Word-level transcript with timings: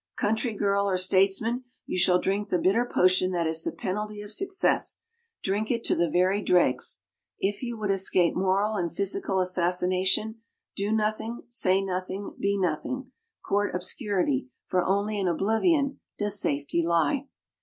country 0.17 0.55
girl 0.55 0.89
or 0.89 0.97
statesman, 0.97 1.63
you 1.85 1.95
shall 1.95 2.17
drink 2.17 2.49
the 2.49 2.57
bitter 2.57 2.89
potion 2.91 3.29
that 3.31 3.45
is 3.45 3.63
the 3.63 3.71
penalty 3.71 4.19
of 4.23 4.31
success 4.31 4.99
drink 5.43 5.69
it 5.69 5.83
to 5.83 5.93
the 5.93 6.09
very 6.09 6.41
dregs. 6.41 7.01
If 7.37 7.61
you 7.61 7.77
would 7.77 7.91
escape 7.91 8.33
moral 8.35 8.77
and 8.77 8.91
physical 8.91 9.39
assassination, 9.39 10.41
do 10.75 10.91
nothing, 10.91 11.43
say 11.49 11.83
nothing, 11.83 12.33
be 12.39 12.57
nothing 12.57 13.11
court 13.47 13.75
obscurity, 13.75 14.49
for 14.65 14.83
only 14.83 15.19
in 15.19 15.27
oblivion 15.27 15.99
does 16.17 16.41
safety 16.41 16.81
lie." 16.83 17.27